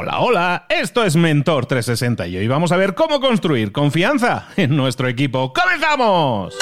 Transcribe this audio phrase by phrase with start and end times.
[0.00, 4.76] Hola, hola, esto es Mentor 360 y hoy vamos a ver cómo construir confianza en
[4.76, 5.52] nuestro equipo.
[5.52, 6.56] ¡Comenzamos!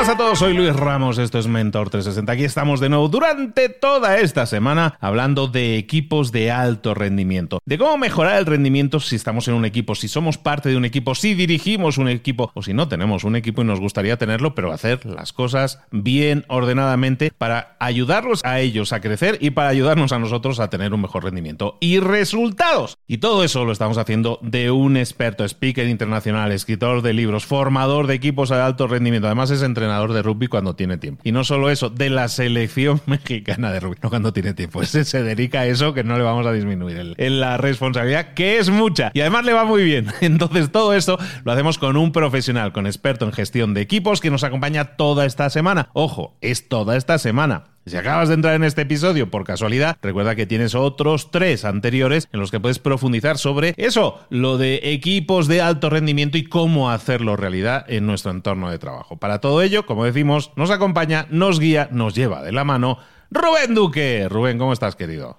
[0.00, 2.32] Buenas a todos, soy Luis Ramos, esto es Mentor 360.
[2.32, 7.76] Aquí estamos de nuevo durante toda esta semana hablando de equipos de alto rendimiento, de
[7.76, 11.14] cómo mejorar el rendimiento si estamos en un equipo, si somos parte de un equipo,
[11.14, 14.72] si dirigimos un equipo o si no tenemos un equipo y nos gustaría tenerlo, pero
[14.72, 20.18] hacer las cosas bien ordenadamente para ayudarlos a ellos a crecer y para ayudarnos a
[20.18, 22.96] nosotros a tener un mejor rendimiento y resultados.
[23.06, 28.06] Y todo eso lo estamos haciendo de un experto, speaker internacional, escritor de libros, formador
[28.06, 29.26] de equipos de alto rendimiento.
[29.26, 31.22] Además es entrenador de rugby cuando tiene tiempo.
[31.24, 34.82] Y no solo eso, de la selección mexicana de rugby, no cuando tiene tiempo.
[34.82, 38.58] Ese se dedica a eso que no le vamos a disminuir en la responsabilidad, que
[38.58, 39.10] es mucha.
[39.14, 40.06] Y además le va muy bien.
[40.20, 44.30] Entonces todo esto lo hacemos con un profesional, con experto en gestión de equipos que
[44.30, 45.88] nos acompaña toda esta semana.
[45.92, 47.64] Ojo, es toda esta semana.
[47.86, 52.28] Si acabas de entrar en este episodio por casualidad, recuerda que tienes otros tres anteriores
[52.30, 56.90] en los que puedes profundizar sobre eso, lo de equipos de alto rendimiento y cómo
[56.90, 59.16] hacerlo realidad en nuestro entorno de trabajo.
[59.16, 62.98] Para todo ello, como decimos, nos acompaña, nos guía, nos lleva de la mano
[63.30, 64.28] Rubén Duque.
[64.28, 65.38] Rubén, ¿cómo estás, querido?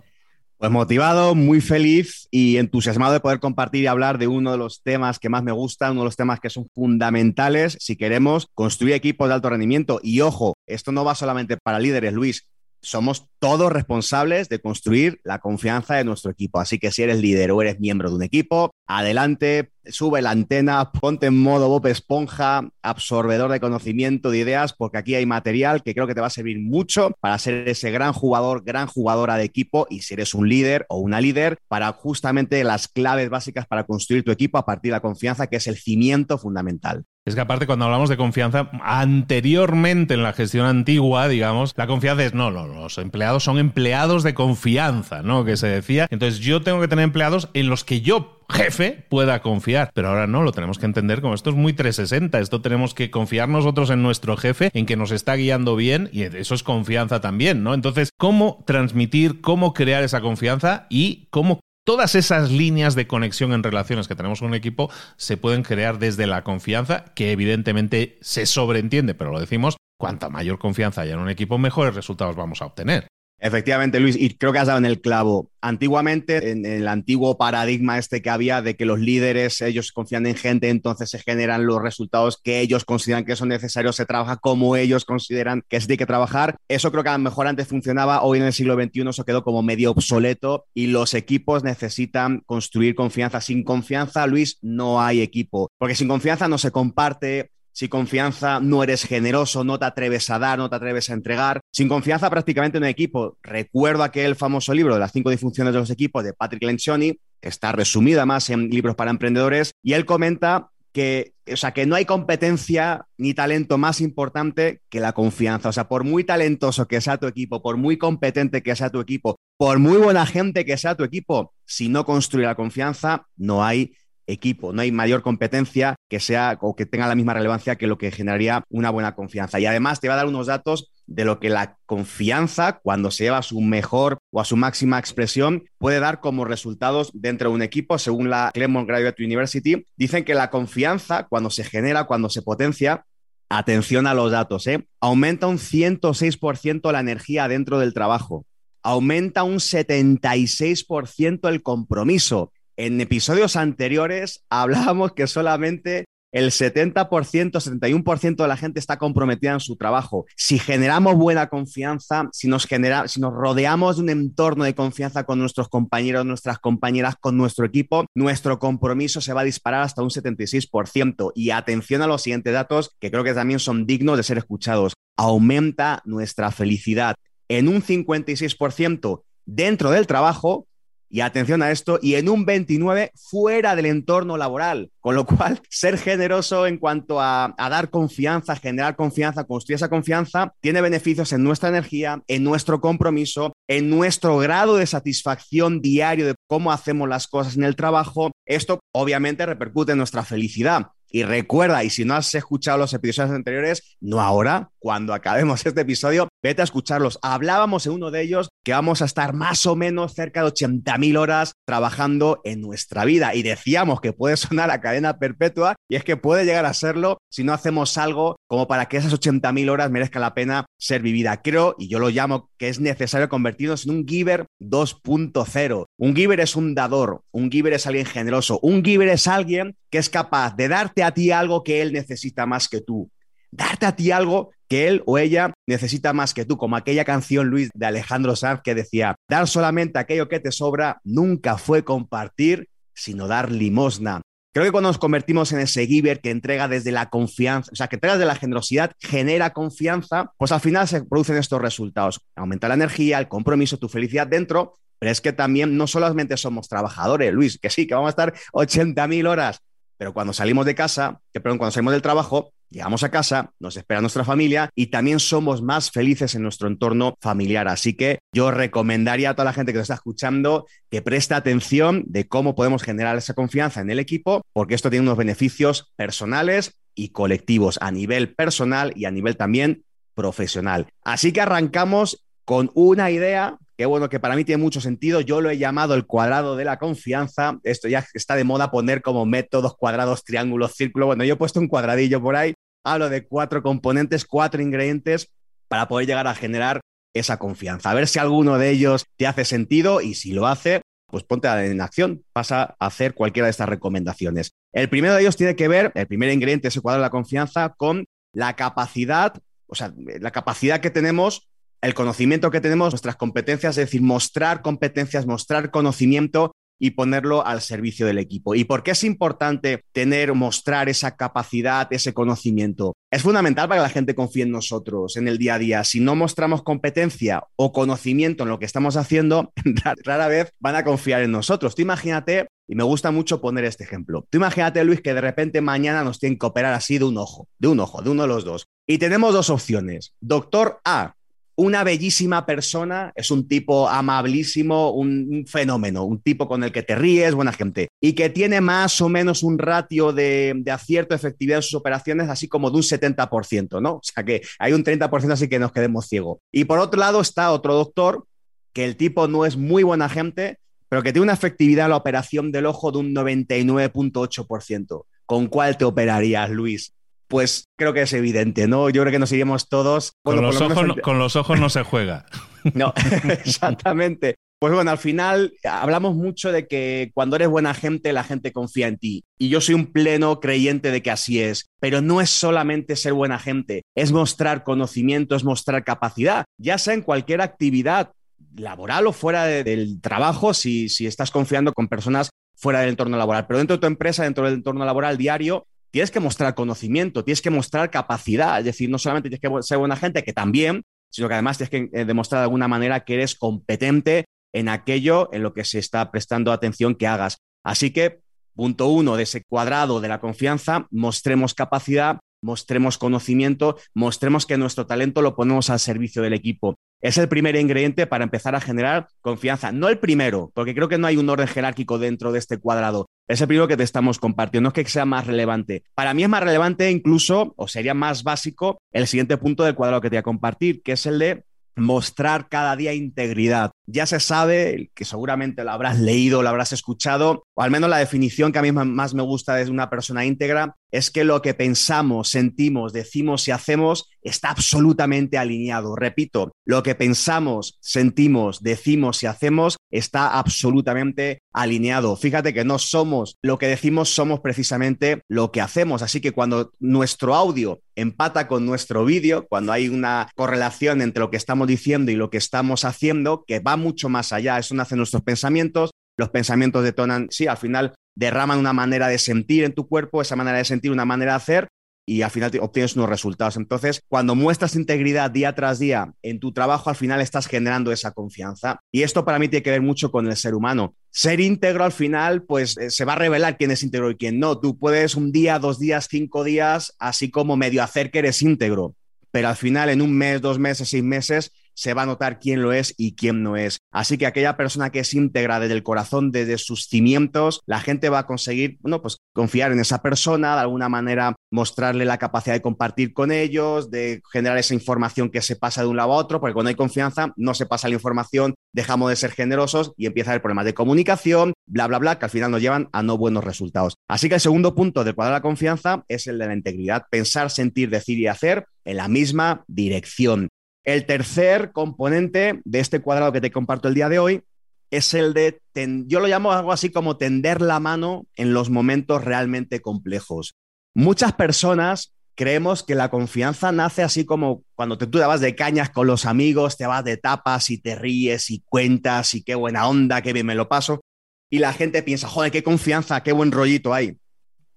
[0.61, 4.83] Pues motivado, muy feliz y entusiasmado de poder compartir y hablar de uno de los
[4.83, 8.93] temas que más me gusta, uno de los temas que son fundamentales si queremos construir
[8.93, 9.99] equipos de alto rendimiento.
[10.03, 12.47] Y ojo, esto no va solamente para líderes, Luis.
[12.79, 16.59] Somos todos responsables de construir la confianza de nuestro equipo.
[16.59, 20.91] Así que si eres líder o eres miembro de un equipo, adelante, sube la antena,
[20.91, 25.93] ponte en modo Bob Esponja, absorbedor de conocimiento, de ideas, porque aquí hay material que
[25.93, 29.43] creo que te va a servir mucho para ser ese gran jugador, gran jugadora de
[29.43, 33.85] equipo y si eres un líder o una líder, para justamente las claves básicas para
[33.85, 37.05] construir tu equipo a partir de la confianza, que es el cimiento fundamental.
[37.23, 42.25] Es que aparte cuando hablamos de confianza, anteriormente en la gestión antigua, digamos, la confianza
[42.25, 45.45] es, no, no, los empleados son empleados de confianza, ¿no?
[45.45, 46.07] Que se decía.
[46.09, 49.91] Entonces yo tengo que tener empleados en los que yo jefe pueda confiar.
[49.93, 52.39] Pero ahora no, lo tenemos que entender como esto es muy 360.
[52.39, 56.23] Esto tenemos que confiar nosotros en nuestro jefe, en que nos está guiando bien y
[56.23, 57.73] eso es confianza también, ¿no?
[57.73, 63.63] Entonces, ¿cómo transmitir, cómo crear esa confianza y cómo Todas esas líneas de conexión en
[63.63, 68.45] relaciones que tenemos con un equipo se pueden crear desde la confianza, que evidentemente se
[68.45, 72.67] sobreentiende, pero lo decimos, cuanta mayor confianza haya en un equipo, mejores resultados vamos a
[72.67, 73.07] obtener.
[73.43, 75.49] Efectivamente, Luis, y creo que has dado en el clavo.
[75.61, 80.35] Antiguamente, en el antiguo paradigma este que había de que los líderes, ellos confían en
[80.35, 84.75] gente, entonces se generan los resultados que ellos consideran que son necesarios, se trabaja como
[84.75, 86.55] ellos consideran que se tiene que trabajar.
[86.67, 89.43] Eso creo que a lo mejor antes funcionaba, hoy en el siglo XXI eso quedó
[89.43, 93.41] como medio obsoleto y los equipos necesitan construir confianza.
[93.41, 98.83] Sin confianza, Luis, no hay equipo, porque sin confianza no se comparte, sin confianza no
[98.83, 101.61] eres generoso, no te atreves a dar, no te atreves a entregar.
[101.71, 103.37] Sin confianza prácticamente en un equipo.
[103.41, 107.71] Recuerdo aquel famoso libro de las cinco disfunciones de los equipos de Patrick Lencioni, está
[107.71, 112.05] resumida más en libros para emprendedores, y él comenta que, o sea, que no hay
[112.05, 115.69] competencia ni talento más importante que la confianza.
[115.69, 118.99] O sea, por muy talentoso que sea tu equipo, por muy competente que sea tu
[118.99, 123.63] equipo, por muy buena gente que sea tu equipo, si no construye la confianza, no
[123.63, 123.93] hay
[124.31, 124.73] equipo.
[124.73, 128.11] No hay mayor competencia que sea o que tenga la misma relevancia que lo que
[128.11, 129.59] generaría una buena confianza.
[129.59, 133.25] Y además te va a dar unos datos de lo que la confianza, cuando se
[133.25, 137.55] lleva a su mejor o a su máxima expresión, puede dar como resultados dentro de
[137.55, 139.85] un equipo, según la Claremont Graduate University.
[139.97, 143.05] Dicen que la confianza, cuando se genera, cuando se potencia,
[143.49, 144.87] atención a los datos, ¿eh?
[145.01, 148.45] aumenta un 106% la energía dentro del trabajo,
[148.81, 158.47] aumenta un 76% el compromiso, en episodios anteriores hablábamos que solamente el 70%, 71% de
[158.47, 160.25] la gente está comprometida en su trabajo.
[160.37, 165.25] Si generamos buena confianza, si nos, genera, si nos rodeamos de un entorno de confianza
[165.25, 170.01] con nuestros compañeros, nuestras compañeras, con nuestro equipo, nuestro compromiso se va a disparar hasta
[170.01, 171.31] un 76%.
[171.35, 174.93] Y atención a los siguientes datos que creo que también son dignos de ser escuchados.
[175.17, 177.15] Aumenta nuestra felicidad
[177.49, 180.67] en un 56% dentro del trabajo
[181.11, 184.91] y atención a esto, y en un 29 fuera del entorno laboral.
[184.99, 190.53] Con lo cual, ser generoso en cuanto a, dar confianza, generar confianza, construir esa confianza,
[190.61, 196.35] tiene beneficios en nuestra energía, en nuestro compromiso, en nuestro grado de satisfacción diario de
[196.47, 198.31] cómo hacemos las cosas en el trabajo.
[198.45, 200.87] Esto obviamente repercute en nuestra felicidad.
[201.11, 205.81] Y recuerda, y si no has escuchado los episodios anteriores, no ahora, cuando acabemos este
[205.81, 207.19] episodio, vete a escucharlos.
[207.21, 211.17] Hablábamos en uno de ellos que vamos a estar más o menos cerca de 80.000
[211.17, 213.35] horas trabajando en nuestra vida.
[213.35, 217.17] Y decíamos que puede sonar a cadena perpetua, y es que puede llegar a serlo
[217.29, 221.41] si no hacemos algo como para que esas 80.000 horas merezca la pena ser vivida.
[221.41, 225.85] Creo, y yo lo llamo, que es necesario convertirnos en un giver 2.0.
[225.97, 229.97] Un giver es un dador, un giver es alguien generoso, un giver es alguien que
[229.97, 233.09] es capaz de darte a ti algo que él necesita más que tú.
[233.51, 237.47] Darte a ti algo que él o ella necesita más que tú, como aquella canción,
[237.47, 242.69] Luis, de Alejandro Sanz que decía, dar solamente aquello que te sobra nunca fue compartir,
[242.93, 244.21] sino dar limosna.
[244.53, 247.87] Creo que cuando nos convertimos en ese giver que entrega desde la confianza, o sea,
[247.87, 252.19] que entrega desde la generosidad, genera confianza, pues al final se producen estos resultados.
[252.35, 256.67] Aumenta la energía, el compromiso, tu felicidad dentro, pero es que también no solamente somos
[256.67, 259.61] trabajadores, Luis, que sí, que vamos a estar 80.000 horas,
[260.01, 263.77] pero cuando salimos de casa, que perdón, cuando salimos del trabajo, llegamos a casa, nos
[263.77, 267.67] espera nuestra familia y también somos más felices en nuestro entorno familiar.
[267.67, 272.03] Así que yo recomendaría a toda la gente que nos está escuchando que preste atención
[272.07, 276.79] de cómo podemos generar esa confianza en el equipo, porque esto tiene unos beneficios personales
[276.95, 279.83] y colectivos a nivel personal y a nivel también
[280.15, 280.87] profesional.
[281.03, 285.21] Así que arrancamos con una idea que bueno, que para mí tiene mucho sentido.
[285.21, 287.57] Yo lo he llamado el cuadrado de la confianza.
[287.63, 291.07] Esto ya está de moda poner como métodos cuadrados, triángulos, círculos.
[291.07, 292.53] Bueno, yo he puesto un cuadradillo por ahí.
[292.83, 295.31] Hablo de cuatro componentes, cuatro ingredientes
[295.69, 296.81] para poder llegar a generar
[297.13, 297.89] esa confianza.
[297.89, 301.47] A ver si alguno de ellos te hace sentido y si lo hace, pues ponte
[301.47, 304.51] en acción, pasa a hacer cualquiera de estas recomendaciones.
[304.73, 307.69] El primero de ellos tiene que ver, el primer ingrediente ese cuadrado de la confianza,
[307.77, 311.47] con la capacidad, o sea, la capacidad que tenemos
[311.81, 317.61] el conocimiento que tenemos, nuestras competencias, es decir, mostrar competencias, mostrar conocimiento y ponerlo al
[317.61, 318.55] servicio del equipo.
[318.55, 322.93] ¿Y por qué es importante tener, mostrar esa capacidad, ese conocimiento?
[323.11, 325.83] Es fundamental para que la gente confíe en nosotros en el día a día.
[325.83, 329.53] Si no mostramos competencia o conocimiento en lo que estamos haciendo,
[330.03, 331.75] rara vez van a confiar en nosotros.
[331.75, 335.61] Tú imagínate, y me gusta mucho poner este ejemplo, tú imagínate, Luis, que de repente
[335.61, 338.27] mañana nos tienen que operar así de un ojo, de un ojo, de uno de
[338.27, 338.65] los dos.
[338.87, 340.15] Y tenemos dos opciones.
[340.19, 341.13] Doctor A,
[341.55, 346.95] una bellísima persona, es un tipo amabilísimo, un, fenómeno, un tipo con el que te
[346.95, 351.57] ríes, buena gente, y que tiene más o menos un ratio de, de acierto, efectividad
[351.57, 353.95] en sus operaciones, así como de un 70%, ¿no?
[353.95, 356.39] O sea que hay un 30% así que nos quedemos ciegos.
[356.51, 358.25] Y por otro lado está otro doctor,
[358.73, 360.57] que el tipo no es muy buena gente,
[360.89, 365.05] pero que tiene una efectividad en la operación del ojo de un 99.8%.
[365.25, 366.93] ¿Con cuál te operarías, Luis?
[367.31, 368.89] Pues creo que es evidente, ¿no?
[368.89, 370.11] Yo creo que nos iríamos todos.
[370.21, 372.25] Con, los, ojos, con los ojos no se juega.
[372.73, 372.93] no,
[373.23, 374.35] exactamente.
[374.59, 378.89] Pues bueno, al final hablamos mucho de que cuando eres buena gente, la gente confía
[378.89, 379.23] en ti.
[379.39, 381.67] Y yo soy un pleno creyente de que así es.
[381.79, 386.93] Pero no es solamente ser buena gente, es mostrar conocimiento, es mostrar capacidad, ya sea
[386.93, 388.11] en cualquier actividad
[388.55, 393.47] laboral o fuera del trabajo, si, si estás confiando con personas fuera del entorno laboral.
[393.47, 397.41] Pero dentro de tu empresa, dentro del entorno laboral diario, tienes que mostrar conocimiento, tienes
[397.41, 401.27] que mostrar capacidad, es decir, no solamente tienes que ser buena gente, que también, sino
[401.27, 405.43] que además tienes que eh, demostrar de alguna manera que eres competente en aquello en
[405.43, 407.37] lo que se está prestando atención que hagas.
[407.63, 408.21] Así que,
[408.55, 414.87] punto uno de ese cuadrado de la confianza, mostremos capacidad, mostremos conocimiento, mostremos que nuestro
[414.87, 416.75] talento lo ponemos al servicio del equipo.
[417.01, 419.71] Es el primer ingrediente para empezar a generar confianza.
[419.71, 423.07] No el primero, porque creo que no hay un orden jerárquico dentro de este cuadrado.
[423.27, 425.83] Es el primero que te estamos compartiendo, no es que sea más relevante.
[425.95, 430.01] Para mí es más relevante incluso, o sería más básico, el siguiente punto del cuadrado
[430.01, 431.43] que te voy a compartir, que es el de
[431.75, 433.71] mostrar cada día integridad.
[433.91, 437.97] Ya se sabe, que seguramente lo habrás leído, lo habrás escuchado, o al menos la
[437.97, 441.53] definición que a mí más me gusta de una persona íntegra, es que lo que
[441.53, 445.95] pensamos, sentimos, decimos y hacemos está absolutamente alineado.
[445.95, 452.15] Repito, lo que pensamos, sentimos, decimos y hacemos está absolutamente alineado.
[452.15, 456.01] Fíjate que no somos lo que decimos, somos precisamente lo que hacemos.
[456.01, 461.29] Así que cuando nuestro audio empata con nuestro vídeo, cuando hay una correlación entre lo
[461.29, 464.95] que estamos diciendo y lo que estamos haciendo, que va mucho más allá, eso nace
[464.95, 469.73] en nuestros pensamientos, los pensamientos detonan, sí, al final derraman una manera de sentir en
[469.73, 471.67] tu cuerpo, esa manera de sentir, una manera de hacer,
[472.05, 473.57] y al final obtienes unos resultados.
[473.57, 478.11] Entonces, cuando muestras integridad día tras día en tu trabajo, al final estás generando esa
[478.11, 478.79] confianza.
[478.91, 480.95] Y esto para mí tiene que ver mucho con el ser humano.
[481.09, 484.39] Ser íntegro al final, pues eh, se va a revelar quién es íntegro y quién
[484.39, 484.59] no.
[484.59, 488.95] Tú puedes un día, dos días, cinco días, así como medio hacer que eres íntegro.
[489.31, 492.61] Pero al final, en un mes, dos meses, seis meses, se va a notar quién
[492.61, 493.79] lo es y quién no es.
[493.91, 498.09] Así que aquella persona que es íntegra desde el corazón, desde sus cimientos, la gente
[498.09, 502.55] va a conseguir, bueno, pues confiar en esa persona, de alguna manera mostrarle la capacidad
[502.55, 506.17] de compartir con ellos, de generar esa información que se pasa de un lado a
[506.17, 510.05] otro, porque cuando hay confianza no se pasa la información, dejamos de ser generosos y
[510.05, 513.03] empieza a haber problemas de comunicación, bla, bla, bla, que al final nos llevan a
[513.03, 513.95] no buenos resultados.
[514.07, 517.05] Así que el segundo punto del cuadro de la confianza es el de la integridad,
[517.09, 520.49] pensar, sentir, decir y hacer en la misma dirección.
[520.83, 524.43] El tercer componente de este cuadrado que te comparto el día de hoy
[524.89, 525.61] es el de,
[526.07, 530.55] yo lo llamo algo así como tender la mano en los momentos realmente complejos.
[530.93, 535.55] Muchas personas creemos que la confianza nace así como cuando te, tú te vas de
[535.55, 539.55] cañas con los amigos, te vas de tapas y te ríes y cuentas y qué
[539.55, 541.01] buena onda, qué bien me lo paso.
[541.49, 544.17] Y la gente piensa, joder, qué confianza, qué buen rollito hay.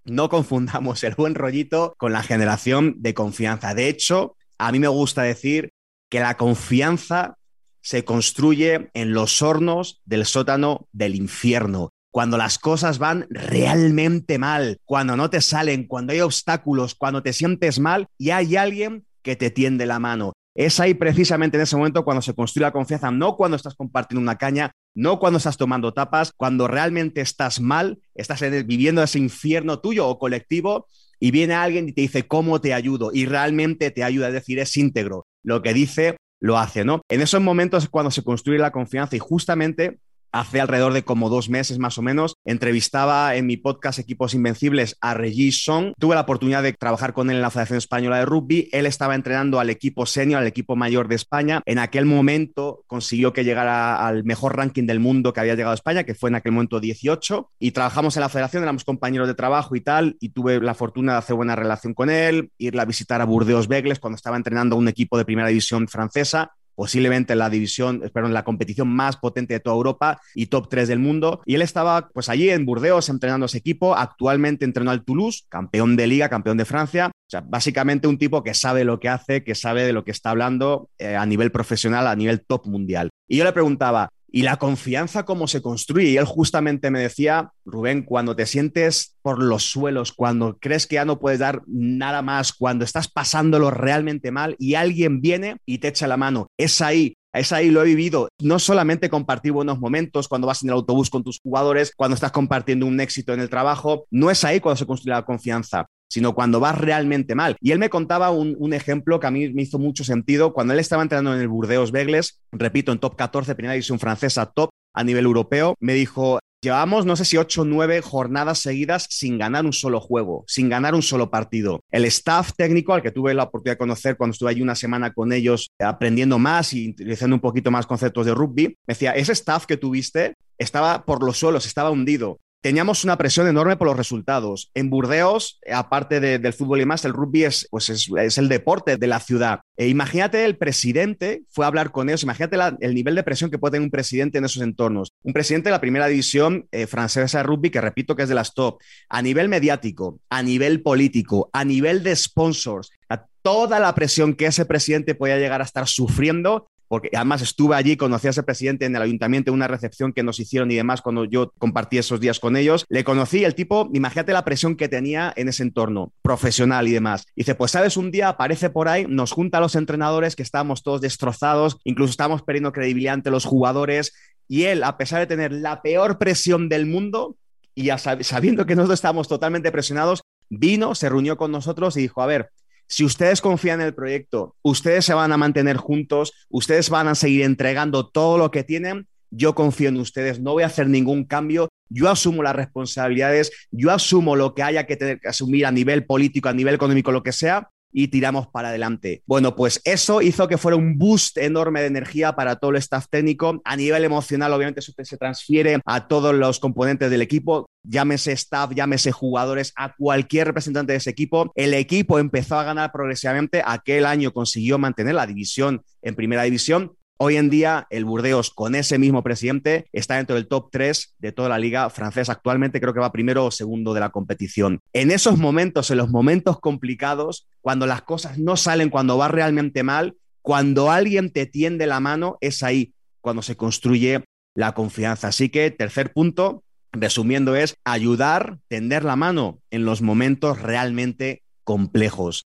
[0.05, 3.75] No confundamos el buen rollito con la generación de confianza.
[3.75, 5.71] De hecho, a mí me gusta decir
[6.09, 7.37] que la confianza
[7.81, 11.91] se construye en los hornos del sótano del infierno.
[12.11, 17.33] Cuando las cosas van realmente mal, cuando no te salen, cuando hay obstáculos, cuando te
[17.33, 20.33] sientes mal y hay alguien que te tiende la mano.
[20.55, 24.23] Es ahí precisamente en ese momento cuando se construye la confianza, no cuando estás compartiendo
[24.23, 29.81] una caña, no cuando estás tomando tapas, cuando realmente estás mal, estás viviendo ese infierno
[29.81, 30.87] tuyo o colectivo
[31.19, 33.11] y viene alguien y te dice, ¿cómo te ayudo?
[33.13, 35.27] Y realmente te ayuda, es decir, es íntegro.
[35.45, 37.01] Lo que dice, lo hace, ¿no?
[37.09, 39.99] En esos momentos es cuando se construye la confianza y justamente
[40.35, 44.97] hace alrededor de como dos meses más o menos, entrevistaba en mi podcast Equipos Invencibles
[45.01, 45.93] a Regis Song.
[45.99, 48.69] Tuve la oportunidad de trabajar con él en la Federación Española de Rugby.
[48.73, 51.63] Él estaba entrenando al equipo senior, al equipo mayor de España.
[51.67, 55.77] En aquel momento consiguió que llegara al mejor ranking del mundo que había llegado a
[55.77, 57.53] España, que fue en aquel momento 18.
[57.61, 60.17] Y trabajamos en la federación, éramos compañeros de trabajo y tal.
[60.19, 63.69] Y tuve la fortuna de hacer buena relación con él, irle a visitar a Burdeos
[63.69, 68.35] Begles cuando estaba entrenando un equipo de primera división francesa posiblemente la división, espero, en
[68.35, 71.43] la competición más potente de toda Europa y top 3 del mundo.
[71.47, 75.97] Y él estaba pues allí en Burdeos entrenando ese equipo, actualmente entrenó al Toulouse, campeón
[75.97, 77.09] de liga, campeón de Francia.
[77.09, 80.11] O sea, básicamente un tipo que sabe lo que hace, que sabe de lo que
[80.11, 83.11] está hablando eh, a nivel profesional, a nivel top mundial.
[83.29, 86.09] Y yo le preguntaba, ¿y la confianza cómo se construye?
[86.09, 90.97] Y él justamente me decía, Rubén, cuando te sientes por los suelos, cuando crees que
[90.97, 95.79] ya no puedes dar nada más, cuando estás pasándolo realmente mal y alguien viene y
[95.79, 98.29] te echa la mano, es ahí es ahí, lo he vivido.
[98.41, 102.31] No solamente compartir buenos momentos cuando vas en el autobús con tus jugadores, cuando estás
[102.31, 106.35] compartiendo un éxito en el trabajo, no es ahí cuando se construye la confianza sino
[106.35, 107.57] cuando vas realmente mal.
[107.61, 110.53] Y él me contaba un, un, ejemplo que a mí me hizo mucho sentido.
[110.53, 114.47] Cuando él estaba entrenando en el Burdeos Begles, repito, en top 14, primera división francesa,
[114.47, 119.07] top a nivel europeo, me dijo, Llevamos, no sé si ocho o nueve jornadas seguidas
[119.11, 121.81] sin ganar un solo juego, sin ganar un solo partido.
[121.91, 125.13] El staff técnico, al que tuve la oportunidad de conocer cuando estuve allí una semana
[125.13, 129.33] con ellos, aprendiendo más y utilizando un poquito más conceptos de rugby, me decía, ese
[129.33, 133.97] staff que tuviste estaba por los suelos, estaba hundido teníamos una presión enorme por los
[133.99, 134.71] resultados.
[134.73, 139.07] En Burdeos, aparte del fútbol y más, el rugby es, pues es, el deporte de
[139.07, 139.61] la ciudad.
[139.77, 143.59] E imagínate el presidente, fue a hablar con ellos, imagínate el nivel de presión que
[143.59, 145.13] puede tener un presidente en esos entornos.
[145.23, 148.35] Un presidente de la primera división eh, francesa de rugby, que repito que es de
[148.35, 148.81] las top,
[149.11, 154.47] a nivel mediático, a nivel político, a nivel de sponsors, a toda la presión que
[154.47, 158.85] ese presidente podía llegar a estar sufriendo porque además estuve allí, conocí a ese presidente
[158.85, 162.21] en el ayuntamiento, en una recepción que nos hicieron y demás cuando yo compartí esos
[162.21, 162.85] días con ellos.
[162.89, 167.27] Le conocí, el tipo, imagínate la presión que tenía en ese entorno profesional y demás.
[167.37, 170.83] dice, pues sabes, un día aparece por ahí, nos junta a los entrenadores que estábamos
[170.83, 174.13] todos destrozados, incluso estábamos perdiendo credibilidad ante los jugadores
[174.49, 177.37] y él, a pesar de tener la peor presión del mundo
[177.75, 177.89] y
[178.21, 182.51] sabiendo que nosotros estábamos totalmente presionados, vino, se reunió con nosotros y dijo, a ver,
[182.95, 187.17] si ustedes confían en el proyecto, ustedes se van a mantener juntos, ustedes van a
[187.17, 191.25] seguir entregando todo lo que tienen, yo confío en ustedes, no voy a hacer ningún
[191.25, 195.73] cambio, yo asumo las responsabilidades, yo asumo lo que haya que, tener que asumir a
[195.73, 199.23] nivel político, a nivel económico, lo que sea, y tiramos para adelante.
[199.25, 203.07] Bueno, pues eso hizo que fuera un boost enorme de energía para todo el staff
[203.09, 203.63] técnico.
[203.65, 208.73] A nivel emocional, obviamente, eso se transfiere a todos los componentes del equipo llámese staff,
[208.75, 211.53] llámese jugadores, a cualquier representante de ese equipo.
[211.55, 213.63] El equipo empezó a ganar progresivamente.
[213.65, 216.97] Aquel año consiguió mantener la división en primera división.
[217.17, 221.31] Hoy en día, el Burdeos, con ese mismo presidente, está dentro del top 3 de
[221.31, 222.33] toda la liga francesa.
[222.33, 224.81] Actualmente creo que va primero o segundo de la competición.
[224.93, 229.85] En esos momentos, en los momentos complicados, cuando las cosas no salen, cuando va realmente
[229.85, 234.25] mal, cuando alguien te tiende la mano, es ahí cuando se construye
[234.57, 235.29] la confianza.
[235.29, 242.45] Así que, tercer punto, resumiendo, es ayudar, tender la mano en los momentos realmente complejos.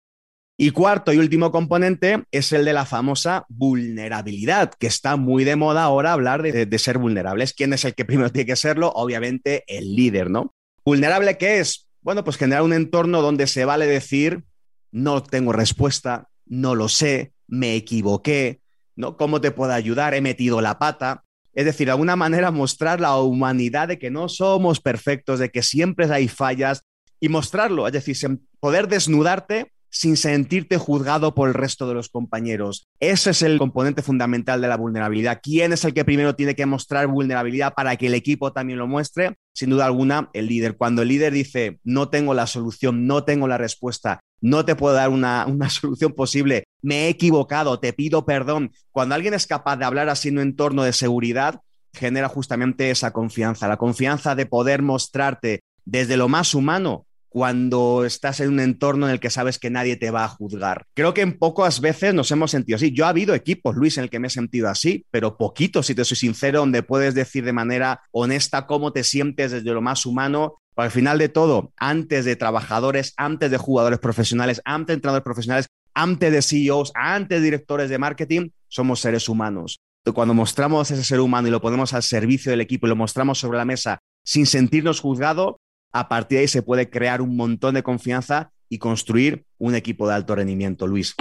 [0.59, 5.55] Y cuarto y último componente es el de la famosa vulnerabilidad, que está muy de
[5.55, 7.53] moda ahora hablar de, ser vulnerables.
[7.53, 8.91] ¿Quién es el que primero tiene que serlo?
[8.95, 10.55] Obviamente el líder, ¿no?
[10.83, 11.89] ¿Vulnerable qué es?
[12.01, 14.45] Bueno, pues generar un entorno donde se vale decir,
[14.93, 18.61] no tengo respuesta, no lo sé, me equivoqué,
[18.95, 19.19] ¿no?
[19.19, 20.15] ¿Cómo te puedo ayudar?
[20.15, 21.25] He metido la pata.
[21.53, 25.63] Es decir, de alguna manera mostrar la humanidad de que no somos perfectos, de que
[25.63, 26.83] siempre hay fallas
[27.21, 28.17] y mostrarlo, es decir,
[28.59, 32.87] poder desnudarte sin sentirte juzgado por el resto de los compañeros.
[33.01, 35.41] Ese es el componente fundamental de la vulnerabilidad.
[35.43, 38.87] ¿Quién es el que primero tiene que mostrar vulnerabilidad para que el equipo también lo
[38.87, 39.37] muestre?
[39.55, 40.77] Sin duda alguna, el líder.
[40.77, 44.95] Cuando el líder dice, no tengo la solución, no tengo la respuesta, no te puedo
[44.95, 48.73] dar una, solución posible, me he equivocado, te pido perdón.
[48.91, 51.63] Cuando alguien es capaz de hablar así en un entorno de seguridad,
[51.95, 58.41] genera justamente esa confianza, la confianza de poder mostrarte desde lo más humano cuando estás
[58.41, 60.87] en un entorno en el que sabes que nadie te va a juzgar.
[60.95, 62.93] Creo que en pocas veces nos hemos sentido así.
[62.93, 65.95] Yo ha habido equipos, Luis, en el que me he sentido así, pero poquito, si
[65.95, 70.07] te soy sincero, donde puedes decir de manera honesta cómo te sientes desde lo más
[70.07, 70.55] humano.
[70.77, 75.69] Al final de todo, antes de trabajadores, antes de jugadores profesionales, antes de entrenadores profesionales,
[75.95, 79.81] antes de CEOs, antes de directores de marketing, somos seres humanos.
[80.15, 83.39] Cuando mostramos ese ser humano y lo ponemos al servicio del equipo y lo mostramos
[83.39, 85.57] sobre la mesa sin sentirnos juzgados,
[85.99, 90.07] a partir de ahí se puede crear un montón de confianza y construir un equipo
[90.07, 91.15] de alto rendimiento, Luis.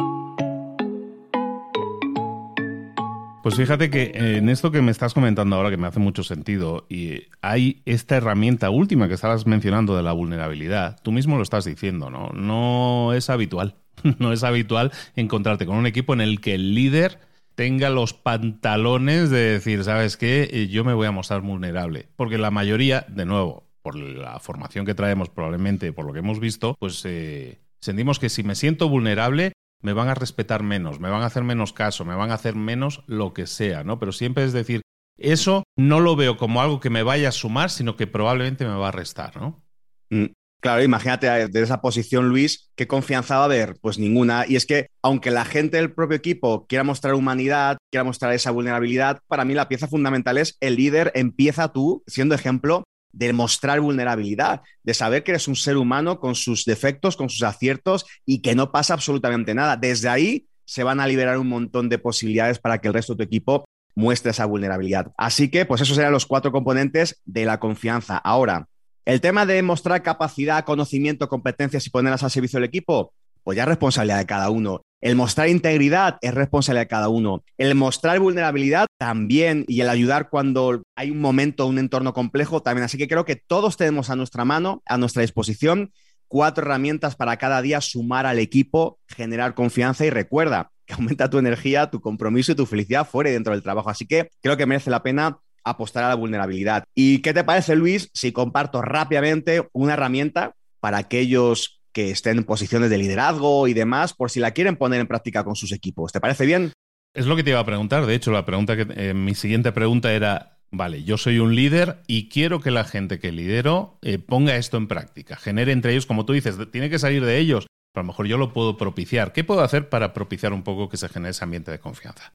[3.41, 6.87] Pues fíjate que en esto que me estás comentando ahora, que me hace mucho sentido,
[6.89, 11.63] y hay esta herramienta última que estabas mencionando de la vulnerabilidad, tú mismo lo estás
[11.63, 12.29] diciendo, ¿no?
[12.33, 13.75] No es habitual,
[14.19, 17.19] no es habitual encontrarte con un equipo en el que el líder
[17.53, 20.67] tenga los pantalones de decir, ¿sabes qué?
[20.69, 22.09] Yo me voy a mostrar vulnerable.
[22.17, 26.39] Porque la mayoría, de nuevo, por la formación que traemos, probablemente por lo que hemos
[26.39, 31.11] visto, pues eh, sentimos que si me siento vulnerable, me van a respetar menos, me
[31.11, 33.99] van a hacer menos caso, me van a hacer menos lo que sea, ¿no?
[33.99, 34.81] Pero siempre es decir,
[35.19, 38.73] eso no lo veo como algo que me vaya a sumar, sino que probablemente me
[38.73, 39.63] va a restar, ¿no?
[40.09, 43.77] Mm, claro, imagínate eh, de esa posición, Luis, ¿qué confianza va a haber?
[43.81, 44.45] Pues ninguna.
[44.47, 48.49] Y es que, aunque la gente del propio equipo quiera mostrar humanidad, quiera mostrar esa
[48.49, 52.83] vulnerabilidad, para mí la pieza fundamental es el líder empieza tú, siendo ejemplo,
[53.15, 57.43] de mostrar vulnerabilidad, de saber que eres un ser humano con sus defectos, con sus
[57.43, 59.77] aciertos y que no pasa absolutamente nada.
[59.77, 63.17] Desde ahí se van a liberar un montón de posibilidades para que el resto de
[63.17, 65.13] tu equipo muestre esa vulnerabilidad.
[65.17, 68.17] Así que, pues esos serían los cuatro componentes de la confianza.
[68.17, 68.67] Ahora,
[69.05, 73.13] el tema de mostrar capacidad, conocimiento, competencias y ponerlas al servicio del equipo,
[73.45, 74.81] pues ya es responsabilidad de cada uno.
[75.01, 77.43] El mostrar integridad es responsabilidad de cada uno.
[77.59, 82.85] El mostrar vulnerabilidad también y el ayudar cuando hay un momento, un entorno complejo también.
[82.85, 85.93] Así que creo que todos tenemos a nuestra mano, a nuestra disposición,
[86.27, 91.37] cuatro herramientas para cada día sumar al equipo, generar confianza y recuerda que aumenta tu
[91.37, 93.91] energía, tu compromiso y tu felicidad fuera y dentro del trabajo.
[93.91, 96.83] Así que creo que merece la pena apostar a la vulnerabilidad.
[96.95, 102.43] ¿Y qué te parece, Luis, si comparto rápidamente una herramienta para aquellos que estén en
[102.43, 106.11] posiciones de liderazgo y demás, por si la quieren poner en práctica con sus equipos.
[106.11, 106.73] ¿Te parece bien?
[107.13, 108.05] Es lo que te iba a preguntar.
[108.05, 112.01] De hecho, la pregunta que eh, mi siguiente pregunta era: vale, yo soy un líder
[112.05, 116.05] y quiero que la gente que lidero eh, ponga esto en práctica, genere entre ellos,
[116.05, 117.65] como tú dices, tiene que salir de ellos.
[117.93, 119.31] Pero a lo mejor yo lo puedo propiciar.
[119.31, 122.33] ¿Qué puedo hacer para propiciar un poco que se genere ese ambiente de confianza?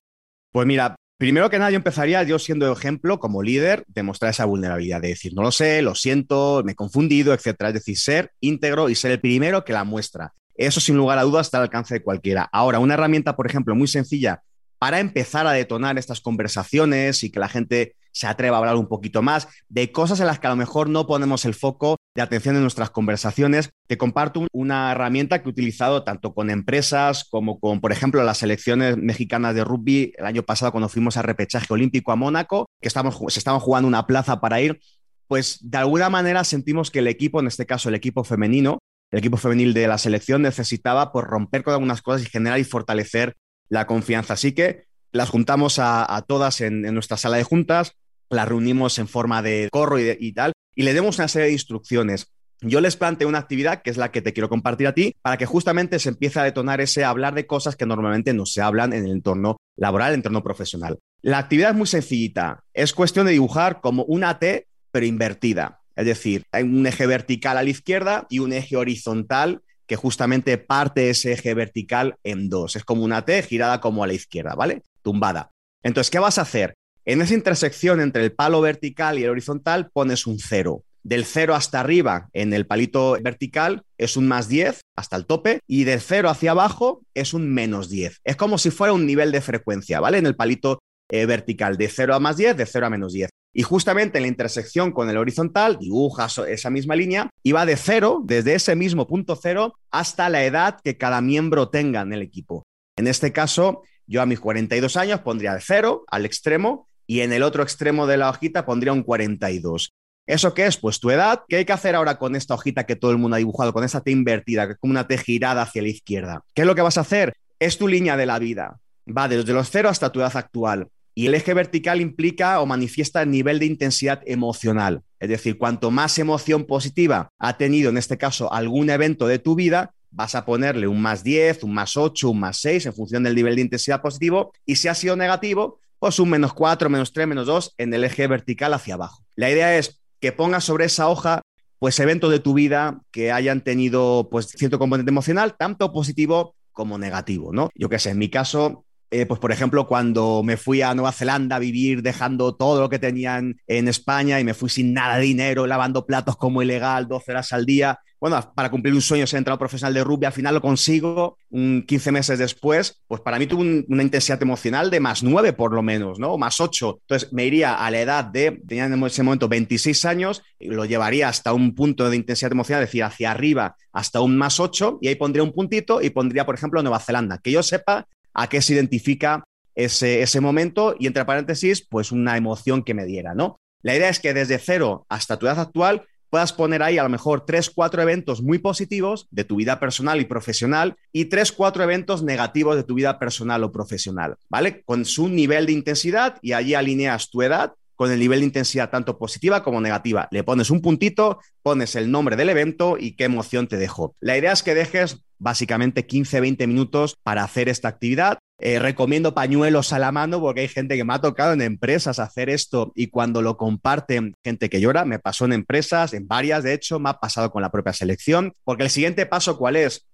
[0.53, 4.47] Pues mira, Primero que nada, yo empezaría yo siendo ejemplo como líder de mostrar esa
[4.47, 7.69] vulnerabilidad, de decir, no lo sé, lo siento, me he confundido, etcétera.
[7.69, 10.33] Es decir, ser íntegro y ser el primero que la muestra.
[10.55, 12.49] Eso sin lugar a dudas está al alcance de cualquiera.
[12.51, 14.41] Ahora, una herramienta, por ejemplo, muy sencilla
[14.81, 18.89] para empezar a detonar estas conversaciones y que la gente se atreva a hablar un
[18.89, 22.23] poquito más de cosas en las que a lo mejor no ponemos el foco de
[22.23, 23.71] atención en nuestras conversaciones.
[23.87, 28.39] Te comparto una herramienta que he utilizado tanto con empresas como con, por ejemplo, las
[28.39, 32.89] selecciones mexicanas de rugby el año pasado cuando fuimos a repechaje olímpico a Mónaco, que
[32.89, 34.81] estamos, se estaban jugando una plaza para ir.
[35.29, 38.79] Pues de alguna manera sentimos que el equipo, en este caso el equipo femenino,
[39.11, 42.59] el equipo femenil de la selección necesitaba por pues, romper con algunas cosas y generar
[42.59, 43.37] y fortalecer
[43.71, 44.35] la confianza.
[44.35, 47.93] Así que las juntamos a, todas en, nuestra sala de juntas,
[48.29, 52.27] las reunimos en forma de corro y, tal, y le demos una serie de instrucciones.
[52.63, 55.39] Yo les planteo una actividad que es la que te quiero compartir a ti para
[55.39, 58.93] que justamente se empiece a detonar ese hablar de cosas que normalmente no se hablan
[58.93, 60.99] en el entorno laboral, el entorno profesional.
[61.23, 62.63] La actividad es muy sencillita.
[62.75, 65.81] Es cuestión de dibujar como una T, pero invertida.
[65.97, 70.57] Es decir, hay un eje vertical a la izquierda y un eje horizontal que justamente
[70.57, 72.77] parte ese eje vertical en dos.
[72.77, 74.85] Es como una T girada como a la izquierda, ¿vale?
[75.03, 75.51] Tumbada.
[75.83, 76.75] Entonces, ¿qué vas a hacer?
[77.05, 80.85] En esa intersección entre el palo vertical y el horizontal pones un cero.
[81.03, 85.59] Del 0 hasta arriba en el palito vertical es un más 10 hasta el tope
[85.67, 88.21] y del 0 hacia abajo es un menos 10.
[88.23, 90.19] Es como si fuera un nivel de frecuencia, ¿vale?
[90.19, 90.79] En el palito
[91.11, 93.29] eh, vertical, de 0 a más 10, de 0 a menos 10.
[93.53, 97.77] Y justamente en la intersección con el horizontal, dibujas esa misma línea y va de
[97.77, 102.23] 0, desde ese mismo punto 0, hasta la edad que cada miembro tenga en el
[102.23, 102.65] equipo.
[102.97, 107.33] En este caso, yo a mis 42 años pondría el 0 al extremo y en
[107.33, 109.91] el otro extremo de la hojita pondría un 42.
[110.27, 110.77] ¿Eso qué es?
[110.77, 111.43] Pues tu edad.
[111.49, 113.83] ¿Qué hay que hacer ahora con esta hojita que todo el mundo ha dibujado, con
[113.83, 116.45] esta T invertida, que es como una T girada hacia la izquierda?
[116.55, 117.35] ¿Qué es lo que vas a hacer?
[117.59, 118.79] Es tu línea de la vida.
[119.09, 120.87] Va desde los 0 hasta tu edad actual.
[121.21, 125.03] Y el eje vertical implica o manifiesta el nivel de intensidad emocional.
[125.19, 129.55] Es decir, cuanto más emoción positiva ha tenido, en este caso, algún evento de tu
[129.55, 133.23] vida, vas a ponerle un más 10, un más 8, un más 6 en función
[133.23, 134.55] del nivel de intensidad positivo.
[134.65, 138.05] Y si ha sido negativo, pues un menos 4, menos 3, menos 2 en el
[138.05, 139.23] eje vertical hacia abajo.
[139.37, 141.43] La idea es que pongas sobre esa hoja
[141.79, 146.97] pues eventos de tu vida que hayan tenido pues cierto componente emocional, tanto positivo como
[146.97, 147.69] negativo, ¿no?
[147.75, 151.13] Yo qué sé, en mi caso, eh, pues por ejemplo, cuando me fui a Nueva
[151.13, 155.17] Zelanda a vivir dejando todo lo que tenían en España y me fui sin nada
[155.17, 157.99] de dinero, lavando platos como ilegal, 12 horas al día.
[158.21, 161.85] Bueno, para cumplir un sueño ser entrado profesional de rugby, al final lo consigo un
[161.89, 165.83] 15 meses después, pues para mí tuvo una intensidad emocional de más 9 por lo
[165.83, 166.37] menos, ¿no?
[166.37, 166.99] Más 8.
[167.01, 170.85] Entonces me iría a la edad de, tenía en ese momento 26 años, y lo
[170.85, 174.99] llevaría hasta un punto de intensidad emocional, es decir, hacia arriba hasta un más 8,
[175.01, 177.39] y ahí pondría un puntito y pondría, por ejemplo, Nueva Zelanda.
[177.39, 182.37] Que yo sepa a qué se identifica ese, ese momento y entre paréntesis, pues una
[182.37, 183.61] emoción que me diera, ¿no?
[183.83, 187.09] La idea es que desde cero hasta tu edad actual puedas poner ahí a lo
[187.09, 191.83] mejor tres, cuatro eventos muy positivos de tu vida personal y profesional y tres, cuatro
[191.83, 194.83] eventos negativos de tu vida personal o profesional, ¿vale?
[194.85, 198.89] Con su nivel de intensidad y allí alineas tu edad con el nivel de intensidad
[198.89, 200.27] tanto positiva como negativa.
[200.31, 204.17] Le pones un puntito, pones el nombre del evento y qué emoción te dejó.
[204.21, 208.39] La idea es que dejes básicamente 15-20 minutos para hacer esta actividad.
[208.59, 212.19] Eh, recomiendo pañuelos a la mano porque hay gente que me ha tocado en empresas
[212.19, 216.65] hacer esto y cuando lo comparten, gente que llora, me pasó en empresas, en varias,
[216.65, 220.07] de hecho, me ha pasado con la propia selección, porque el siguiente paso, ¿cuál es?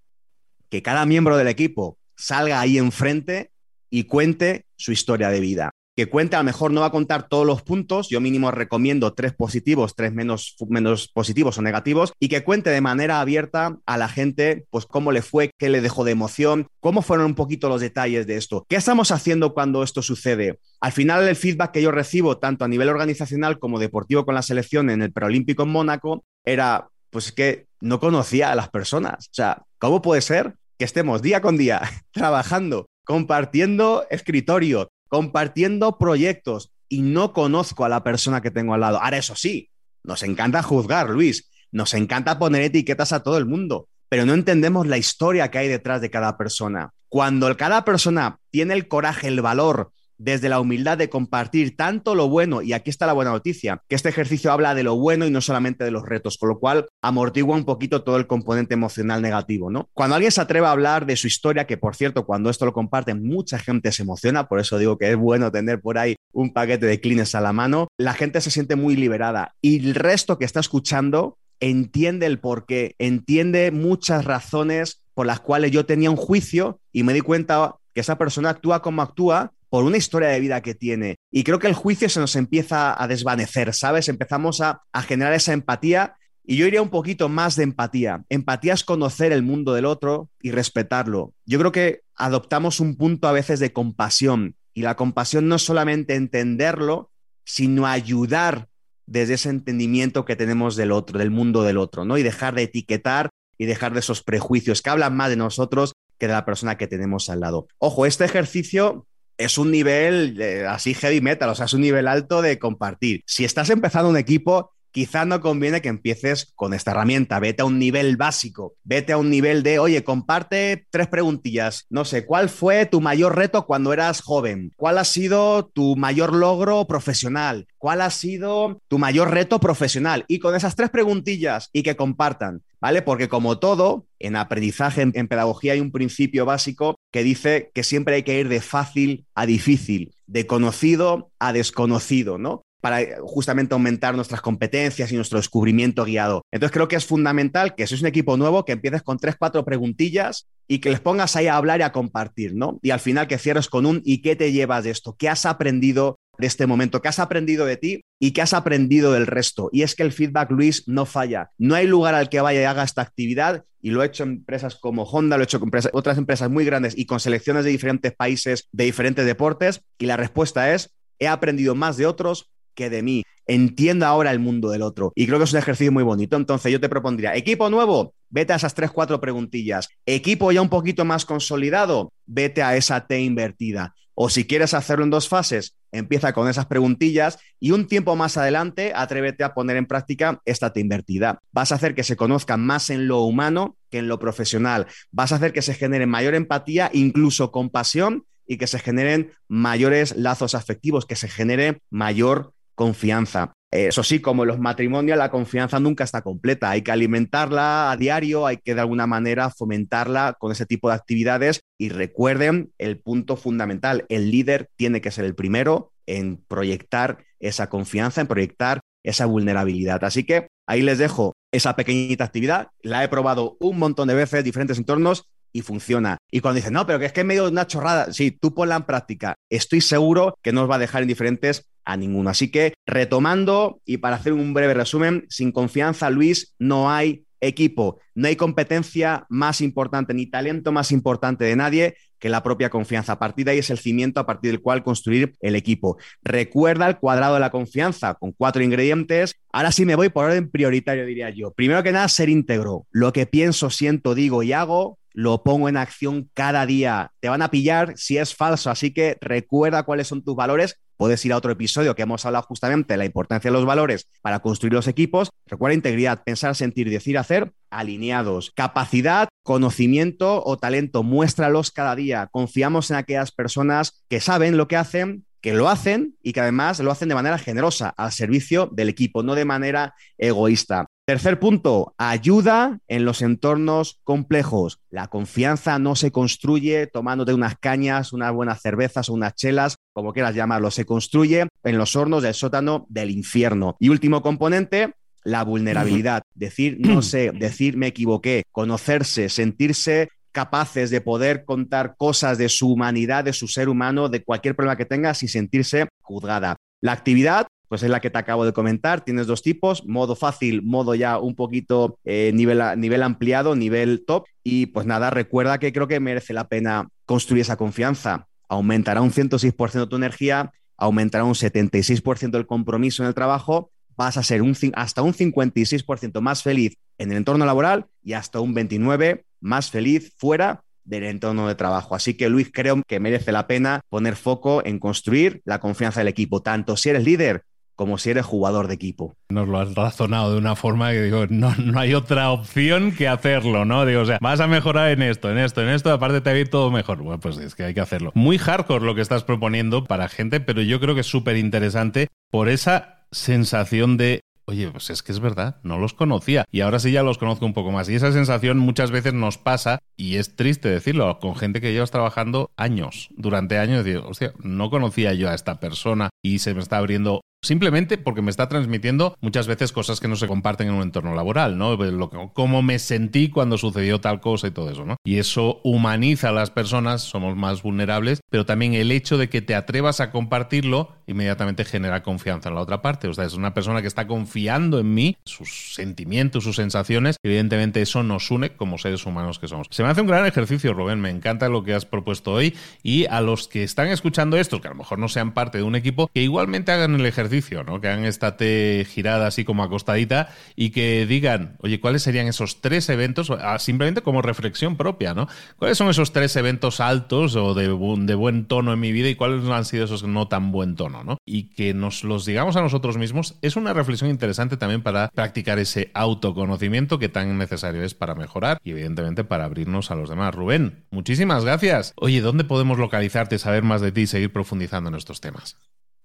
[0.70, 3.53] Que cada miembro del equipo salga ahí enfrente
[3.90, 7.26] y cuente su historia de vida que cuente, a lo mejor no va a contar
[7.26, 12.28] todos los puntos, yo mínimo recomiendo tres positivos, tres menos, menos positivos o negativos, y
[12.28, 16.04] que cuente de manera abierta a la gente, pues cómo le fue, qué le dejó
[16.04, 20.02] de emoción, cómo fueron un poquito los detalles de esto, qué estamos haciendo cuando esto
[20.02, 20.59] sucede.
[20.80, 24.42] Al final, el feedback que yo recibo, tanto a nivel organizacional como deportivo con la
[24.42, 29.28] selección en el preolímpico en Mónaco, era, pues que no conocía a las personas.
[29.28, 31.80] O sea, ¿cómo puede ser que estemos día con día
[32.12, 39.01] trabajando compartiendo escritorio, compartiendo proyectos y no conozco a la persona que tengo al lado.
[39.01, 39.71] Ahora, eso sí,
[40.05, 44.87] nos encanta juzgar, Luis, nos encanta poner etiquetas a todo el mundo, pero no entendemos
[44.87, 46.90] la historia que hay detrás de cada persona.
[47.09, 52.29] Cuando cada persona tiene el coraje, el valor desde la humildad de compartir tanto lo
[52.29, 55.31] bueno, y aquí está la buena noticia, que este ejercicio habla de lo bueno y
[55.31, 59.22] no solamente de los retos, con lo cual amortigua un poquito todo el componente emocional
[59.22, 59.88] negativo, ¿no?
[59.92, 62.72] Cuando alguien se atreve a hablar de su historia, que por cierto, cuando esto lo
[62.72, 66.52] comparten, mucha gente se emociona, por eso digo que es bueno tener por ahí un
[66.52, 70.38] paquete de clines a la mano, la gente se siente muy liberada y el resto
[70.38, 76.16] que está escuchando entiende el porqué, entiende muchas razones por las cuales yo tenía un
[76.16, 80.40] juicio y me di cuenta que esa persona actúa como actúa por una historia de
[80.40, 81.16] vida que tiene.
[81.31, 84.09] Y creo que el juicio se nos empieza a desvanecer, ¿sabes?
[84.09, 88.24] Empezamos a, generar esa empatía y yo iría un poquito más de empatía.
[88.29, 91.35] Empatía es conocer el mundo del otro y respetarlo.
[91.44, 95.62] Yo creo que adoptamos un punto a veces de compasión y la compasión no es
[95.62, 97.11] solamente entenderlo,
[97.44, 98.68] sino ayudar
[99.07, 102.18] desde ese entendimiento que tenemos del otro, del mundo del otro, ¿no?
[102.18, 106.26] Y dejar de etiquetar y dejar de esos prejuicios que hablan más de nosotros que
[106.26, 107.68] de la persona que tenemos al lado.
[107.79, 109.07] Ojo, este ejercicio
[109.38, 113.22] es un nivel eh, así heavy metal, o sea, es un nivel alto de compartir.
[113.27, 117.38] Si estás empezando un equipo, quizá no conviene que empieces con esta herramienta.
[117.38, 121.85] Vete a un nivel básico, vete a un nivel de, oye, comparte tres preguntillas.
[121.90, 124.72] No sé, ¿cuál fue tu mayor reto cuando eras joven?
[124.74, 127.66] ¿Cuál ha sido tu mayor logro profesional?
[127.76, 130.24] ¿Cuál ha sido tu mayor reto profesional?
[130.28, 132.62] Y con esas tres preguntillas y que compartan.
[132.78, 133.00] ¿Vale?
[133.00, 137.82] Porque como todo, en aprendizaje, en, en, pedagogía hay un principio básico que dice que
[137.82, 142.65] siempre hay que ir de fácil a difícil, de conocido a desconocido, ¿no?
[142.81, 146.43] Para justamente aumentar nuestras competencias y nuestro descubrimiento guiado.
[146.53, 149.37] Entonces creo que es fundamental que si es un equipo nuevo, que empieces con tres,
[149.39, 152.79] cuatro preguntillas y que les pongas ahí a hablar y a compartir, ¿no?
[152.83, 155.17] Y al final que cierres con un ¿y qué te llevas de esto?
[155.19, 157.01] ¿Qué has aprendido de este momento?
[157.01, 159.71] ¿Qué has aprendido de ti y qué has aprendido del resto?
[159.73, 161.51] Y es que el feedback, Luis, no falla.
[161.59, 164.31] No hay lugar al que vaya y haga esta actividad, y lo he hecho en
[164.31, 167.71] empresas como Honda, lo he hecho con otras empresas muy grandes y con selecciones de
[167.71, 172.91] diferentes países, de diferentes deportes, y la respuesta es, he aprendido más de otros que
[172.91, 173.25] de mí.
[173.49, 175.12] Entienda ahora el mundo del otro.
[175.17, 176.37] Y creo que es un ejercicio muy bonito.
[176.37, 179.89] Entonces yo te propondría, equipo nuevo, vete a esas tres, cuatro preguntillas.
[180.05, 183.95] Equipo ya un poquito más consolidado, vete a esa T invertida.
[184.19, 188.39] O si quieres hacerlo en dos fases, empieza con esas preguntillas y un tiempo más
[188.39, 191.41] adelante atrévete a poner en práctica esta T invertida.
[191.53, 194.87] Vas a hacer que se conozca más en lo humano que en lo profesional.
[195.11, 200.17] Vas a hacer que se genere mayor empatía, incluso compasión y que se generen mayores
[200.17, 203.53] lazos afectivos, que se genere mayor confianza.
[203.73, 206.71] Eso sí, como en los matrimonios, la confianza nunca está completa.
[206.71, 210.95] Hay que alimentarla a diario, hay que de alguna manera fomentarla con ese tipo de
[210.95, 211.61] actividades.
[211.77, 217.69] Y recuerden el punto fundamental, el líder tiene que ser el primero en proyectar esa
[217.69, 220.05] confianza, en proyectar esa vulnerabilidad.
[220.05, 222.69] Así que ahí les dejo esa pequeñita actividad.
[222.83, 226.19] La he probado un montón de veces, diferentes entornos, y funciona.
[226.31, 228.55] Y cuando dicen, no, pero que es que es medio de una chorrada, sí, tú
[228.55, 229.35] ponla en práctica.
[229.51, 232.29] Estoy seguro que no os va a dejar indiferentes a ninguno.
[232.29, 238.01] Así que retomando y para hacer un breve resumen, sin confianza, Luis, no hay equipo,
[238.14, 243.12] no hay competencia más importante ni talento más importante de nadie que la propia confianza.
[243.12, 245.99] A partir de ahí es el cimiento a partir del cual construir el equipo.
[246.22, 249.35] Recuerda el cuadrado de la confianza con cuatro ingredientes.
[249.53, 251.53] Ahora sí me voy por orden prioritario, diría yo.
[251.53, 252.87] Primero que nada, ser íntegro.
[252.90, 257.11] Lo que pienso, siento, digo y hago lo pongo en acción cada día.
[257.20, 260.79] Te van a pillar si es falso, así que recuerda cuáles son tus valores.
[260.96, 264.09] Puedes ir a otro episodio que hemos hablado justamente de la importancia de los valores
[264.22, 265.30] para construir los equipos.
[265.46, 268.52] Recuerda integridad, pensar, sentir, decir, hacer, alineados.
[268.54, 272.28] Capacidad, conocimiento o talento, muéstralos cada día.
[272.32, 276.80] Confiamos en aquellas personas que saben lo que hacen, que lo hacen y que además
[276.80, 280.87] lo hacen de manera generosa, al servicio del equipo, no de manera egoísta.
[281.07, 284.81] Tercer punto, ayuda en los entornos complejos.
[284.90, 290.12] La confianza no se construye tomándote unas cañas, unas buenas cervezas o unas chelas, como
[290.12, 293.77] quieras llamarlo, se construye en los hornos del sótano del infierno.
[293.79, 296.23] Y último componente, la vulnerabilidad.
[296.35, 302.73] Decir no sé, decir me equivoqué, conocerse, sentirse capaces de poder contar cosas de su
[302.73, 306.57] humanidad, de su ser humano, de cualquier problema que tengas y sentirse juzgada.
[306.81, 309.05] La actividad pues es la que te acabo de comentar.
[309.05, 314.26] Tienes dos tipos, modo fácil, modo ya un poquito eh, nivel, nivel ampliado, nivel top.
[314.42, 318.29] Y pues nada, recuerda que creo que merece la pena construir esa confianza.
[318.48, 324.22] Aumentará un 106% tu energía, aumentará un 76% el compromiso en el trabajo, vas a
[324.22, 329.22] ser un, hasta un 56% más feliz en el entorno laboral y hasta un 29%
[329.40, 331.94] más feliz fuera del entorno de trabajo.
[331.94, 336.09] Así que Luis, creo que merece la pena poner foco en construir la confianza del
[336.09, 337.42] equipo, tanto si eres líder
[337.77, 339.15] como si eres jugador de equipo.
[339.29, 343.07] Nos lo has razonado de una forma que digo, no, no hay otra opción que
[343.07, 343.87] hacerlo, ¿no?
[343.87, 346.37] Digo, o sea, vas a mejorar en esto, en esto, en esto, aparte te va
[346.37, 347.03] a ir todo mejor.
[347.03, 348.11] Bueno, pues es que hay que hacerlo.
[348.15, 352.09] Muy hardcore lo que estás proponiendo para gente, pero yo creo que es súper interesante
[352.31, 356.79] por esa sensación de oye, pues es que es verdad, no los conocía y ahora
[356.79, 357.89] sí ya los conozco un poco más.
[357.89, 361.91] Y esa sensación muchas veces nos pasa, y es triste decirlo, con gente que llevas
[361.91, 366.61] trabajando años, durante años, digo, hostia, no conocía yo a esta persona y se me
[366.61, 370.74] está abriendo simplemente porque me está transmitiendo muchas veces cosas que no se comparten en
[370.74, 371.76] un entorno laboral, ¿no?
[371.76, 374.96] Pues lo cómo me sentí cuando sucedió tal cosa y todo eso, ¿no?
[375.04, 379.42] Y eso humaniza a las personas, somos más vulnerables, pero también el hecho de que
[379.42, 383.09] te atrevas a compartirlo inmediatamente genera confianza en la otra parte.
[383.09, 387.80] O sea, es una persona que está confiando en mí, sus sentimientos, sus sensaciones, evidentemente
[387.80, 389.68] eso nos une como seres humanos que somos.
[389.70, 393.06] Se me hace un gran ejercicio, Rubén, me encanta lo que has propuesto hoy y
[393.06, 395.76] a los que están escuchando esto, que a lo mejor no sean parte de un
[395.76, 397.36] equipo, que igualmente hagan el ejercicio
[397.81, 402.61] Que hagan esta T girada así como acostadita y que digan, oye, ¿cuáles serían esos
[402.61, 403.31] tres eventos?
[403.31, 405.29] Ah, simplemente como reflexión propia, ¿no?
[405.57, 409.14] ¿Cuáles son esos tres eventos altos o de, de buen tono en mi vida y
[409.14, 411.18] cuáles han sido esos no tan buen tono, ¿no?
[411.25, 415.59] Y que nos los digamos a nosotros mismos es una reflexión interesante también para practicar
[415.59, 420.35] ese autoconocimiento que tan necesario es para mejorar y evidentemente para abrirnos a los demás.
[420.35, 421.92] Rubén, muchísimas gracias.
[421.96, 425.57] Oye, ¿dónde podemos localizarte, saber más de ti y seguir profundizando en estos temas?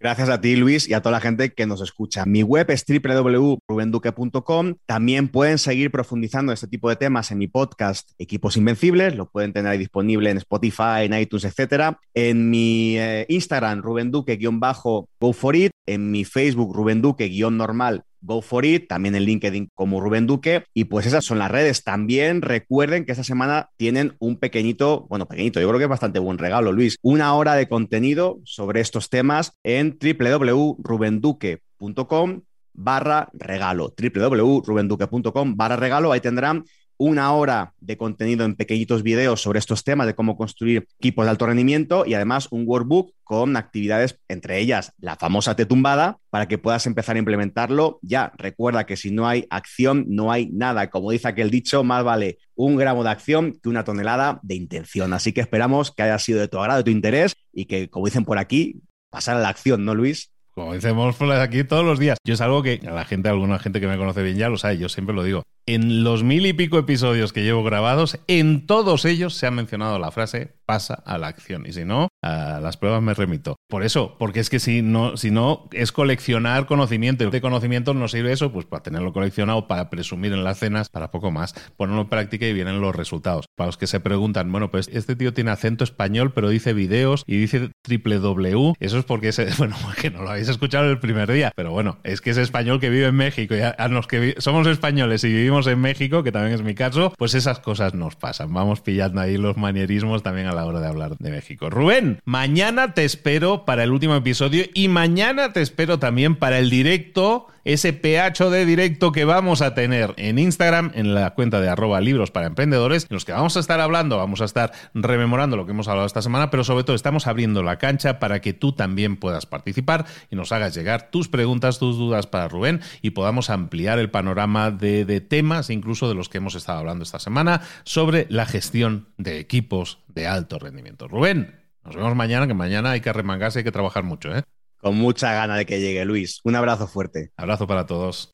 [0.02, 2.26] Gracias a ti, Luis, y a toda la gente que nos escucha.
[2.26, 4.74] Mi web es www.rubenduque.com.
[4.88, 9.16] También pueden seguir profundizando en este tipo de temas en mi podcast Equipos Invencibles.
[9.16, 12.00] Lo pueden tener ahí disponible en Spotify, en iTunes, etcétera.
[12.16, 15.72] En mi eh, Instagram, rubenduque-go for it.
[15.86, 20.64] En mi Facebook, rubenduque-normal go for it, también en LinkedIn como Rubén Duque.
[20.74, 21.84] Y pues esas son las redes.
[21.84, 26.20] También recuerden que esta semana tienen un pequeñito, bueno, pequeñito, yo creo que es bastante
[26.20, 32.42] buen regalo, Luis, una hora de contenido sobre estos temas en www.rubenduque.com
[32.74, 36.12] barra regalo, www.rubenduque.com barra regalo.
[36.12, 36.64] Ahí tendrán
[37.04, 41.32] una hora de contenido en pequeñitos videos sobre estos temas de cómo construir equipos de
[41.32, 46.60] alto rendimiento y además un workbook con actividades, entre ellas la famosa tetumbada, para que
[46.60, 48.32] puedas empezar a implementarlo ya.
[48.38, 50.92] Recuerda que si no hay acción, no hay nada.
[50.92, 55.12] Como dice aquel dicho, más vale un gramo de acción que una tonelada de intención.
[55.14, 58.06] Así que esperamos que haya sido de tu agrado, de tu interés y que, como
[58.06, 60.32] dicen por aquí, pasar a la acción, ¿no, Luis?
[60.52, 62.20] Como decimos aquí todos los días.
[62.24, 64.60] Yo es algo que a la gente, alguna gente que me conoce bien ya lo
[64.60, 68.66] sabe, yo siempre lo digo en los mil y pico episodios que llevo grabados, en
[68.66, 71.66] todos ellos se ha mencionado la frase pasa a la acción.
[71.66, 73.58] Y si no, a las pruebas me remito.
[73.68, 77.30] Por eso, porque es que si no, si no es coleccionar conocimiento.
[77.30, 81.12] De conocimiento no sirve eso, pues para tenerlo coleccionado, para presumir en las cenas, para
[81.12, 81.54] poco más.
[81.76, 83.48] Ponerlo en práctica y vienen los resultados.
[83.58, 87.24] Para los que se preguntan, bueno, pues este tío tiene acento español, pero dice videos
[87.28, 88.74] y dice triple W.
[88.80, 91.52] Eso es porque, es, bueno, que no lo habéis escuchado el primer día.
[91.54, 93.56] Pero bueno, es que es español que vive en México.
[93.56, 97.14] Y a los que somos españoles y vivimos en México, que también es mi caso,
[97.18, 98.54] pues esas cosas nos pasan.
[98.54, 101.70] Vamos pillando ahí los manierismos también a la hora de hablar de México.
[101.70, 106.70] Rubén, mañana te espero para el último episodio y mañana te espero también para el
[106.70, 111.70] directo ese PH de directo que vamos a tener en Instagram, en la cuenta de
[111.70, 115.58] arroba libros para emprendedores, en los que vamos a estar hablando, vamos a estar rememorando
[115.58, 118.54] lo que hemos hablado esta semana, pero sobre todo estamos abriendo la cancha para que
[118.54, 123.12] tú también puedas participar y nos hagas llegar tus preguntas, tus dudas para Rubén y
[123.12, 127.62] podamos ampliar el panorama de, temas, incluso de los que hemos estado hablando esta semana,
[127.84, 131.08] sobre la gestión de equipos de alto rendimiento.
[131.08, 134.44] Rubén, nos vemos mañana, que mañana hay que remangarse, hay que trabajar mucho, ¿eh?
[134.82, 136.42] Con mucha gana de que llegue, Luis.
[136.44, 137.32] Un abrazo fuerte.
[137.38, 138.32] Abrazo para todos.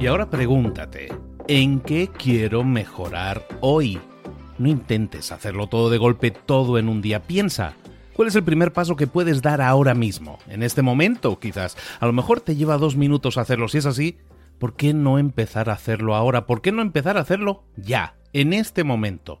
[0.00, 1.12] Y ahora pregúntate,
[1.46, 4.00] ¿en qué quiero mejorar hoy?
[4.58, 7.22] No intentes hacerlo todo de golpe, todo en un día.
[7.22, 7.74] Piensa,
[8.14, 10.38] ¿cuál es el primer paso que puedes dar ahora mismo?
[10.48, 11.76] En este momento, quizás.
[12.00, 13.68] A lo mejor te lleva dos minutos hacerlo.
[13.68, 14.18] Si es así,
[14.58, 16.46] ¿por qué no empezar a hacerlo ahora?
[16.46, 19.40] ¿Por qué no empezar a hacerlo ya, en este momento?